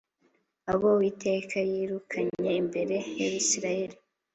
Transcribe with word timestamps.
abo 0.71 0.87
Uwiteka 0.95 1.57
yirukanye 1.71 2.51
imbere 2.61 2.95
yAbisirayeli 3.19 3.97